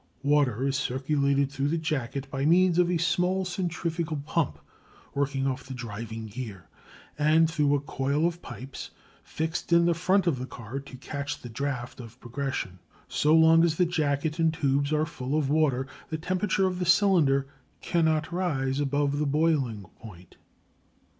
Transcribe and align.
Water 0.23 0.65
is 0.65 0.77
circulated 0.77 1.51
through 1.51 1.67
the 1.67 1.77
jacket 1.77 2.25
by 2.31 2.43
means 2.43 2.79
of 2.79 2.89
a 2.89 2.97
small 2.97 3.45
centrifugal 3.45 4.17
pump 4.17 4.57
working 5.13 5.45
off 5.45 5.63
the 5.65 5.75
driving 5.75 6.25
gear, 6.25 6.65
and 7.19 7.47
through 7.47 7.75
a 7.75 7.81
coil 7.81 8.25
of 8.25 8.41
pipes 8.41 8.89
fixed 9.21 9.71
in 9.71 9.85
the 9.85 9.93
front 9.93 10.25
of 10.25 10.39
the 10.39 10.47
car 10.47 10.79
to 10.79 10.97
catch 10.97 11.37
the 11.43 11.49
draught 11.49 11.99
of 11.99 12.19
progression. 12.19 12.79
So 13.07 13.35
long 13.35 13.63
as 13.63 13.75
the 13.75 13.85
jacket 13.85 14.39
and 14.39 14.51
tubes 14.51 14.91
are 14.91 15.05
full 15.05 15.37
of 15.37 15.51
water 15.51 15.85
the 16.09 16.17
temperature 16.17 16.65
of 16.65 16.79
the 16.79 16.85
cylinder 16.87 17.45
cannot 17.81 18.31
rise 18.31 18.79
above 18.79 19.19
boiling 19.31 19.83
point. 19.99 20.35